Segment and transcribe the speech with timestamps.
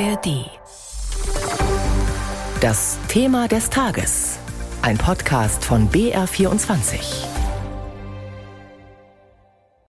[0.00, 0.50] ARD.
[2.60, 4.38] Das Thema des Tages.
[4.82, 6.98] Ein Podcast von BR24.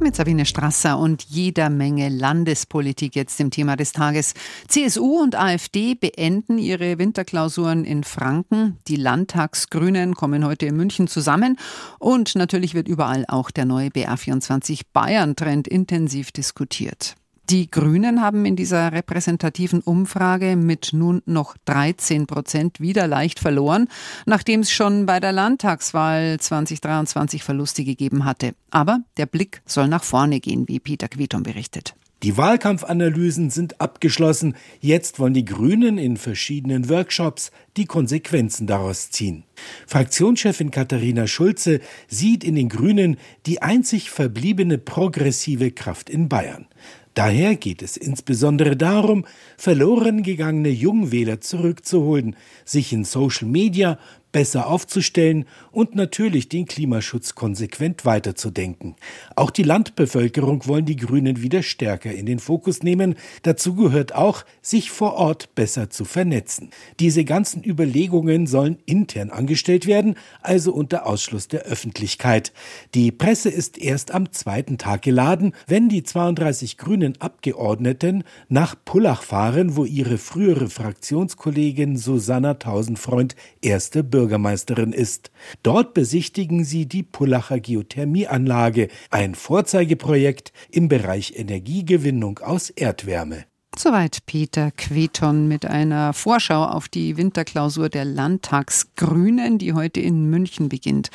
[0.00, 4.34] Mit Sabine Strasser und jeder Menge Landespolitik jetzt im Thema des Tages.
[4.66, 8.78] CSU und AfD beenden ihre Winterklausuren in Franken.
[8.88, 11.56] Die Landtagsgrünen kommen heute in München zusammen.
[12.00, 17.14] Und natürlich wird überall auch der neue BR24 Bayern-Trend intensiv diskutiert.
[17.50, 23.88] Die Grünen haben in dieser repräsentativen Umfrage mit nun noch 13 Prozent wieder leicht verloren,
[24.24, 28.54] nachdem es schon bei der Landtagswahl 2023 Verluste gegeben hatte.
[28.70, 31.94] Aber der Blick soll nach vorne gehen, wie Peter Quieton berichtet.
[32.22, 34.56] Die Wahlkampfanalysen sind abgeschlossen.
[34.80, 39.44] Jetzt wollen die Grünen in verschiedenen Workshops die Konsequenzen daraus ziehen.
[39.86, 46.66] Fraktionschefin Katharina Schulze sieht in den Grünen die einzig verbliebene progressive Kraft in Bayern.
[47.14, 49.24] Daher geht es insbesondere darum,
[49.56, 53.98] verloren gegangene Jungwähler zurückzuholen, sich in Social Media
[54.34, 58.96] besser aufzustellen und natürlich den Klimaschutz konsequent weiterzudenken.
[59.36, 63.14] Auch die Landbevölkerung wollen die Grünen wieder stärker in den Fokus nehmen.
[63.44, 66.70] Dazu gehört auch, sich vor Ort besser zu vernetzen.
[66.98, 72.52] Diese ganzen Überlegungen sollen intern angestellt werden, also unter Ausschluss der Öffentlichkeit.
[72.94, 79.22] Die Presse ist erst am zweiten Tag geladen, wenn die 32 grünen Abgeordneten nach Pullach
[79.22, 85.30] fahren, wo ihre frühere Fraktionskollegin Susanna Tausendfreund erste Bürger Bürgermeisterin ist.
[85.62, 93.44] Dort besichtigen sie die Pullacher Geothermieanlage, ein Vorzeigeprojekt im Bereich Energiegewinnung aus Erdwärme.
[93.76, 100.68] Soweit Peter Queton mit einer Vorschau auf die Winterklausur der Landtagsgrünen, die heute in München
[100.68, 101.10] beginnt.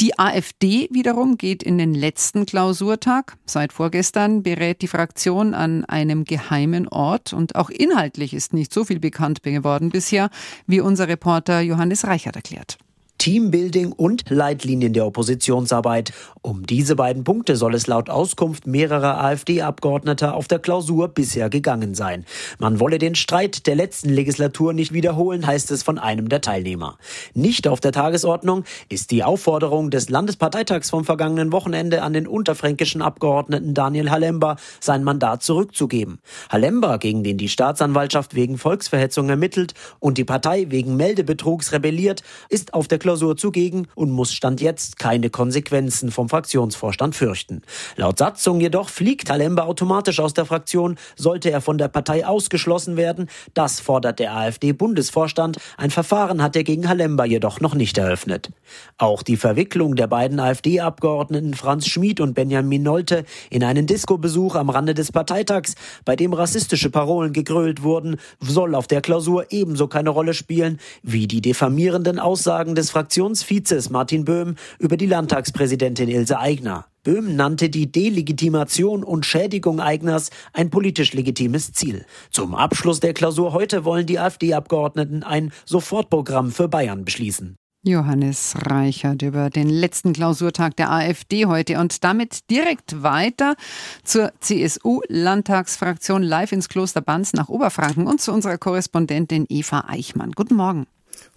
[0.00, 3.36] Die AfD wiederum geht in den letzten Klausurtag.
[3.46, 8.84] Seit vorgestern berät die Fraktion an einem geheimen Ort und auch inhaltlich ist nicht so
[8.84, 10.30] viel bekannt geworden bisher,
[10.66, 12.78] wie unser Reporter Johannes Reichert erklärt.
[13.22, 16.12] Teambuilding und Leitlinien der Oppositionsarbeit.
[16.40, 21.94] Um diese beiden Punkte soll es laut Auskunft mehrerer AfD-Abgeordneter auf der Klausur bisher gegangen
[21.94, 22.24] sein.
[22.58, 26.98] Man wolle den Streit der letzten Legislatur nicht wiederholen, heißt es von einem der Teilnehmer.
[27.32, 33.02] Nicht auf der Tagesordnung ist die Aufforderung des Landesparteitags vom vergangenen Wochenende an den unterfränkischen
[33.02, 36.18] Abgeordneten Daniel Halember, sein Mandat zurückzugeben.
[36.50, 42.74] Halember, gegen den die Staatsanwaltschaft wegen Volksverhetzung ermittelt und die Partei wegen Meldebetrugs rebelliert, ist
[42.74, 47.60] auf der Klausur Klausur zugegen und muss Stand jetzt keine Konsequenzen vom Fraktionsvorstand fürchten.
[47.96, 52.96] Laut Satzung jedoch fliegt Halemba automatisch aus der Fraktion, sollte er von der Partei ausgeschlossen
[52.96, 53.28] werden.
[53.52, 55.58] Das fordert der AfD-Bundesvorstand.
[55.76, 58.48] Ein Verfahren hat er gegen Halemba jedoch noch nicht eröffnet.
[58.96, 64.70] Auch die Verwicklung der beiden AfD-Abgeordneten Franz Schmid und Benjamin Nolte in einen Disco-Besuch am
[64.70, 65.74] Rande des Parteitags,
[66.06, 71.26] bei dem rassistische Parolen gegrölt wurden, soll auf der Klausur ebenso keine Rolle spielen wie
[71.26, 76.86] die diffamierenden Aussagen des Fraktionsvizes Martin Böhm über die Landtagspräsidentin Ilse Aigner.
[77.02, 82.06] Böhm nannte die Delegitimation und Schädigung Eigners ein politisch legitimes Ziel.
[82.30, 87.56] Zum Abschluss der Klausur heute wollen die AfD-Abgeordneten ein Sofortprogramm für Bayern beschließen.
[87.82, 93.56] Johannes Reichert über den letzten Klausurtag der AfD heute und damit direkt weiter
[94.04, 100.30] zur CSU-Landtagsfraktion live ins Kloster Banz nach Oberfranken und zu unserer Korrespondentin Eva Eichmann.
[100.30, 100.86] Guten Morgen.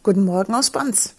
[0.03, 1.15] Guten Morgen aus Banz.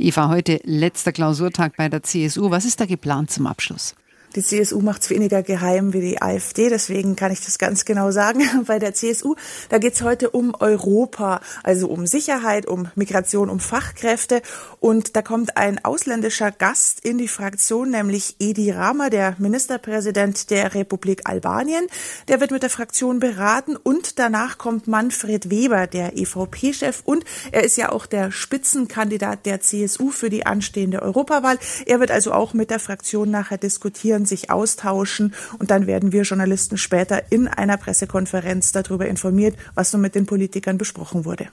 [0.00, 2.50] Eva, heute letzter Klausurtag bei der CSU.
[2.50, 3.94] Was ist da geplant zum Abschluss?
[4.36, 8.12] Die CSU macht es weniger geheim wie die AfD, deswegen kann ich das ganz genau
[8.12, 8.42] sagen.
[8.66, 9.34] Bei der CSU,
[9.70, 14.40] da geht es heute um Europa, also um Sicherheit, um Migration, um Fachkräfte.
[14.78, 20.74] Und da kommt ein ausländischer Gast in die Fraktion, nämlich Edi Rama, der Ministerpräsident der
[20.76, 21.88] Republik Albanien.
[22.28, 27.02] Der wird mit der Fraktion beraten und danach kommt Manfred Weber, der EVP-Chef.
[27.04, 31.58] Und er ist ja auch der Spitzenkandidat der CSU für die anstehende Europawahl.
[31.86, 36.12] Er wird also auch mit der Fraktion nachher diskutieren informieren, sich austauschen und dann werden
[36.12, 41.48] wir Journalisten später in einer Pressekonferenz darüber informiert, was nun mit den Politikern besprochen wurde.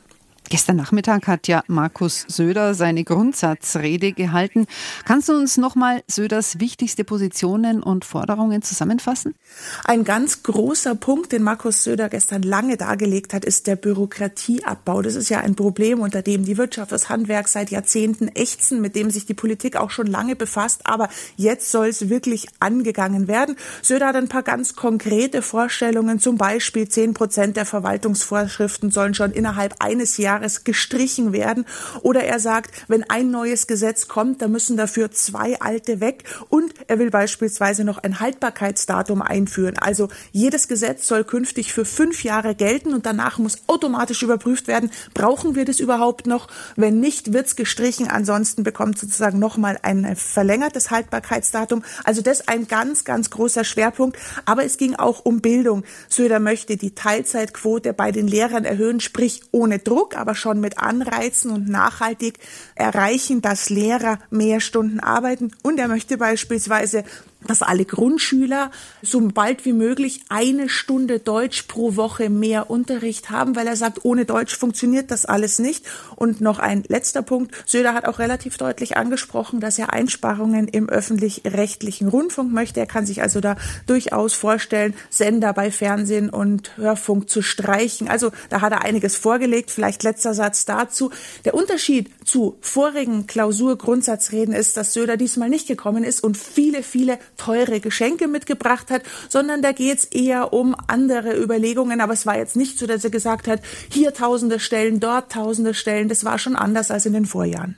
[0.50, 4.66] Gestern Nachmittag hat ja Markus Söder seine Grundsatzrede gehalten.
[5.04, 9.36] Kannst du uns nochmal Söders wichtigste Positionen und Forderungen zusammenfassen?
[9.84, 15.02] Ein ganz großer Punkt, den Markus Söder gestern lange dargelegt hat, ist der Bürokratieabbau.
[15.02, 18.96] Das ist ja ein Problem, unter dem die Wirtschaft, das Handwerk seit Jahrzehnten ächzen, mit
[18.96, 20.82] dem sich die Politik auch schon lange befasst.
[20.86, 23.58] Aber jetzt soll es wirklich angegangen werden.
[23.82, 26.20] Söder hat ein paar ganz konkrete Vorstellungen.
[26.20, 31.66] Zum Beispiel zehn Prozent der Verwaltungsvorschriften sollen schon innerhalb eines Jahres Jahres gestrichen werden.
[32.02, 36.24] Oder er sagt, wenn ein neues Gesetz kommt, dann müssen dafür zwei alte weg.
[36.50, 39.78] Und er will beispielsweise noch ein Haltbarkeitsdatum einführen.
[39.80, 44.92] Also jedes Gesetz soll künftig für fünf Jahre gelten und danach muss automatisch überprüft werden,
[45.14, 46.48] brauchen wir das überhaupt noch?
[46.76, 48.08] Wenn nicht, wird's gestrichen.
[48.08, 51.84] Ansonsten bekommt sozusagen nochmal ein verlängertes Haltbarkeitsdatum.
[52.04, 54.18] Also das ein ganz, ganz großer Schwerpunkt.
[54.46, 55.84] Aber es ging auch um Bildung.
[56.10, 61.52] Söder möchte die Teilzeitquote bei den Lehrern erhöhen, sprich ohne Druck, aber schon mit Anreizen
[61.52, 62.38] und nachhaltig
[62.76, 65.52] erreichen, dass Lehrer mehr Stunden arbeiten.
[65.64, 67.06] Und er möchte beispielsweise
[67.46, 73.56] dass alle Grundschüler so bald wie möglich eine Stunde Deutsch pro Woche mehr Unterricht haben,
[73.56, 75.86] weil er sagt, ohne Deutsch funktioniert das alles nicht.
[76.16, 77.54] Und noch ein letzter Punkt.
[77.66, 82.80] Söder hat auch relativ deutlich angesprochen, dass er Einsparungen im öffentlich-rechtlichen Rundfunk möchte.
[82.80, 83.56] Er kann sich also da
[83.86, 88.08] durchaus vorstellen, Sender bei Fernsehen und Hörfunk zu streichen.
[88.08, 89.72] Also da hat er einiges vorgelegt.
[89.72, 91.12] Vielleicht letzter Satz dazu.
[91.46, 97.20] Der Unterschied zu vorigen Klausurgrundsatzreden ist, dass Söder diesmal nicht gekommen ist und viele, viele
[97.38, 102.02] teure Geschenke mitgebracht hat, sondern da geht es eher um andere Überlegungen.
[102.02, 105.74] Aber es war jetzt nicht so, dass er gesagt hat, hier tausende Stellen, dort tausende
[105.74, 106.10] Stellen.
[106.10, 107.78] Das war schon anders als in den Vorjahren.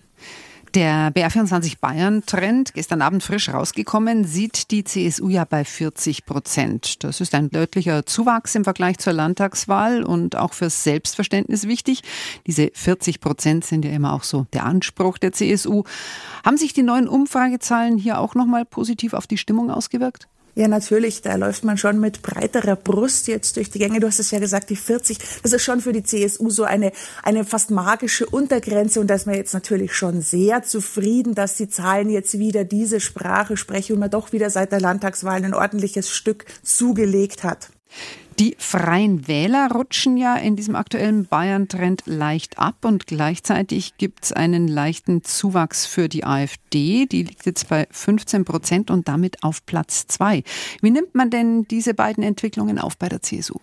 [0.75, 7.03] Der BR24 Bayern-Trend, gestern Abend frisch rausgekommen, sieht die CSU ja bei 40 Prozent.
[7.03, 12.03] Das ist ein deutlicher Zuwachs im Vergleich zur Landtagswahl und auch fürs Selbstverständnis wichtig.
[12.45, 15.85] Diese 40 Prozent sind ja immer auch so der Anspruch der CSU.
[16.45, 20.27] Haben sich die neuen Umfragezahlen hier auch nochmal positiv auf die Stimmung ausgewirkt?
[20.55, 23.99] Ja, natürlich, da läuft man schon mit breiterer Brust jetzt durch die Gänge.
[23.99, 26.91] Du hast es ja gesagt, die 40, das ist schon für die CSU so eine,
[27.23, 31.69] eine fast magische Untergrenze und da ist man jetzt natürlich schon sehr zufrieden, dass die
[31.69, 36.09] Zahlen jetzt wieder diese Sprache sprechen und man doch wieder seit der Landtagswahl ein ordentliches
[36.09, 37.69] Stück zugelegt hat.
[38.39, 44.31] Die Freien Wähler rutschen ja in diesem aktuellen Bayern-Trend leicht ab und gleichzeitig gibt es
[44.31, 47.05] einen leichten Zuwachs für die AfD.
[47.05, 50.43] Die liegt jetzt bei 15 Prozent und damit auf Platz zwei.
[50.81, 53.59] Wie nimmt man denn diese beiden Entwicklungen auf bei der CSU?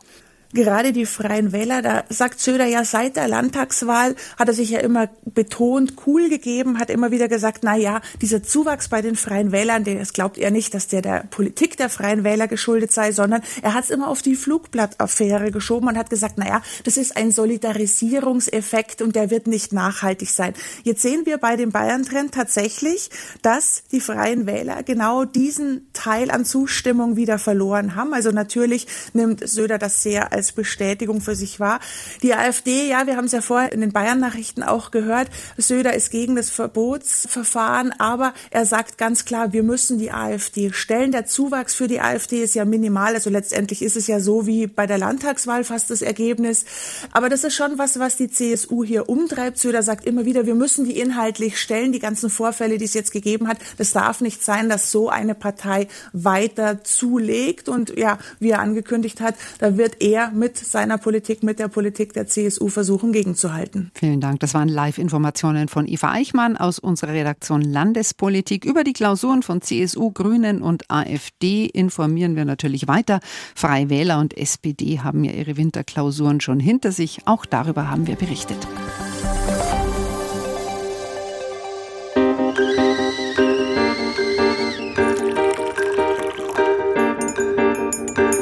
[0.52, 4.80] Gerade die Freien Wähler, da sagt Söder ja seit der Landtagswahl, hat er sich ja
[4.80, 9.52] immer betont, cool gegeben, hat immer wieder gesagt, na ja, dieser Zuwachs bei den Freien
[9.52, 13.42] Wählern, das glaubt er nicht, dass der der Politik der Freien Wähler geschuldet sei, sondern
[13.62, 17.16] er hat es immer auf die Flugblattaffäre geschoben und hat gesagt, na ja, das ist
[17.16, 20.54] ein Solidarisierungseffekt und der wird nicht nachhaltig sein.
[20.84, 23.10] Jetzt sehen wir bei dem Bayern-Trend tatsächlich,
[23.42, 28.14] dass die Freien Wähler genau diesen Teil an Zustimmung wieder verloren haben.
[28.14, 31.80] Also natürlich nimmt Söder das sehr als Bestätigung für sich wahr.
[32.22, 36.10] Die AfD, ja, wir haben es ja vorher in den Bayern-Nachrichten auch gehört, Söder ist
[36.10, 41.12] gegen das Verbotsverfahren, aber er sagt ganz klar, wir müssen die AfD stellen.
[41.12, 44.66] Der Zuwachs für die AfD ist ja minimal, also letztendlich ist es ja so wie
[44.66, 46.64] bei der Landtagswahl fast das Ergebnis.
[47.12, 49.58] Aber das ist schon was, was die CSU hier umtreibt.
[49.58, 53.12] Söder sagt immer wieder, wir müssen die inhaltlich stellen, die ganzen Vorfälle, die es jetzt
[53.12, 53.58] gegeben hat.
[53.78, 57.68] Das darf nicht sein, dass so eine Partei weiter zulegt.
[57.68, 62.12] Und ja, wie er angekündigt hat, da wird er mit seiner Politik, mit der Politik
[62.12, 63.90] der CSU versuchen, gegenzuhalten.
[63.94, 64.40] Vielen Dank.
[64.40, 68.64] Das waren Live-Informationen von Eva Eichmann aus unserer Redaktion Landespolitik.
[68.64, 73.20] Über die Klausuren von CSU, Grünen und AfD informieren wir natürlich weiter.
[73.54, 77.20] Freie Wähler und SPD haben ja ihre Winterklausuren schon hinter sich.
[77.26, 78.58] Auch darüber haben wir berichtet.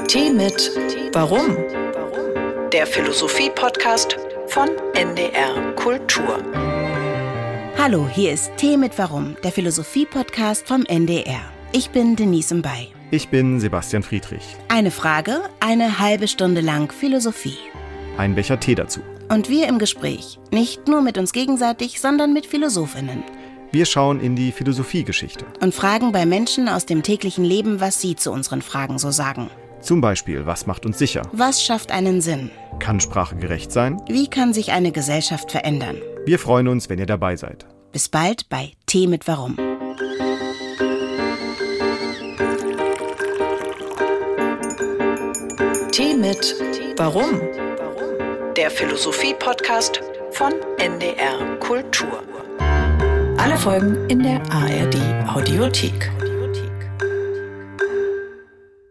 [0.08, 0.83] Tee mit
[1.14, 1.56] Warum?
[2.72, 4.16] Der Philosophie-Podcast
[4.48, 6.42] von NDR Kultur.
[7.78, 11.40] Hallo, hier ist Tee mit Warum, der Philosophie-Podcast vom NDR.
[11.70, 12.88] Ich bin Denise Mbay.
[13.12, 14.56] Ich bin Sebastian Friedrich.
[14.66, 17.58] Eine Frage, eine halbe Stunde lang Philosophie.
[18.18, 18.98] Ein Becher Tee dazu.
[19.28, 23.22] Und wir im Gespräch, nicht nur mit uns gegenseitig, sondern mit Philosophinnen.
[23.70, 25.46] Wir schauen in die Philosophiegeschichte.
[25.60, 29.48] Und fragen bei Menschen aus dem täglichen Leben, was sie zu unseren Fragen so sagen.
[29.84, 31.28] Zum Beispiel, was macht uns sicher?
[31.32, 32.50] Was schafft einen Sinn?
[32.78, 34.00] Kann Sprache gerecht sein?
[34.08, 36.00] Wie kann sich eine Gesellschaft verändern?
[36.24, 37.66] Wir freuen uns, wenn ihr dabei seid.
[37.92, 39.56] Bis bald bei Tee mit Warum.
[45.92, 46.54] Tee mit
[46.96, 47.42] Warum?
[48.56, 50.00] Der Philosophie-Podcast
[50.30, 52.22] von NDR Kultur.
[53.36, 54.96] Alle Folgen in der ARD
[55.28, 56.10] Audiothek.